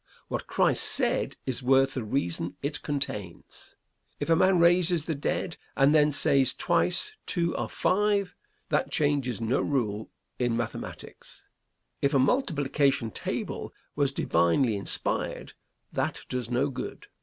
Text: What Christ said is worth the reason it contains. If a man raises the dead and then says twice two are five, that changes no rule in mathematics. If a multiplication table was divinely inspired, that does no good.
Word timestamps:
What 0.29 0.47
Christ 0.47 0.81
said 0.83 1.35
is 1.45 1.61
worth 1.61 1.93
the 1.93 2.03
reason 2.03 2.55
it 2.63 2.81
contains. 2.81 3.75
If 4.19 4.31
a 4.31 4.35
man 4.35 4.57
raises 4.57 5.05
the 5.05 5.13
dead 5.13 5.57
and 5.77 5.93
then 5.93 6.11
says 6.11 6.55
twice 6.55 7.13
two 7.27 7.55
are 7.55 7.69
five, 7.69 8.33
that 8.69 8.89
changes 8.89 9.39
no 9.39 9.61
rule 9.61 10.09
in 10.39 10.57
mathematics. 10.57 11.47
If 12.01 12.15
a 12.15 12.17
multiplication 12.17 13.11
table 13.11 13.75
was 13.95 14.11
divinely 14.11 14.75
inspired, 14.75 15.53
that 15.93 16.21
does 16.29 16.49
no 16.49 16.71
good. 16.71 17.05